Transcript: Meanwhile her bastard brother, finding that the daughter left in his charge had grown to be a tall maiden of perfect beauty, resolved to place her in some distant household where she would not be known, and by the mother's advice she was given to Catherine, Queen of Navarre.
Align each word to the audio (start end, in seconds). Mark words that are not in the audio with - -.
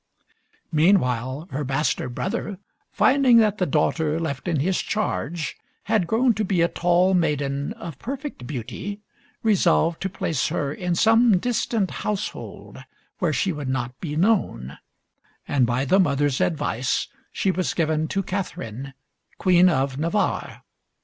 Meanwhile 0.71 1.47
her 1.51 1.63
bastard 1.63 2.15
brother, 2.15 2.57
finding 2.91 3.37
that 3.37 3.59
the 3.59 3.67
daughter 3.67 4.19
left 4.19 4.47
in 4.47 4.59
his 4.59 4.81
charge 4.81 5.55
had 5.83 6.07
grown 6.07 6.33
to 6.33 6.43
be 6.43 6.63
a 6.63 6.67
tall 6.67 7.13
maiden 7.13 7.73
of 7.73 7.99
perfect 7.99 8.47
beauty, 8.47 8.99
resolved 9.43 10.01
to 10.01 10.09
place 10.09 10.47
her 10.47 10.73
in 10.73 10.95
some 10.95 11.37
distant 11.37 11.91
household 12.01 12.79
where 13.19 13.31
she 13.31 13.51
would 13.51 13.69
not 13.69 13.99
be 14.01 14.15
known, 14.15 14.79
and 15.47 15.67
by 15.67 15.85
the 15.85 15.99
mother's 15.99 16.41
advice 16.41 17.07
she 17.31 17.51
was 17.51 17.75
given 17.75 18.07
to 18.07 18.23
Catherine, 18.23 18.95
Queen 19.37 19.69
of 19.69 19.99
Navarre. 19.99 20.63